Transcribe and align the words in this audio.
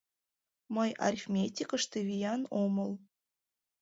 Мый 0.75 0.89
арифметикыште 1.05 1.99
виян 2.07 2.41
омыл. 2.63 2.91